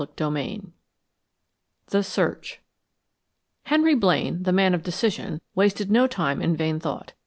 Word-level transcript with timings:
CHAPTER 0.03 0.35
IV 0.35 0.61
THE 1.89 2.01
SEARCH 2.01 2.59
Henry 3.65 3.93
Blaine, 3.93 4.41
the 4.41 4.51
man 4.51 4.73
of 4.73 4.81
decision, 4.81 5.41
wasted 5.53 5.91
no 5.91 6.07
time 6.07 6.41
in 6.41 6.55
vain 6.55 6.79
thought. 6.79 7.13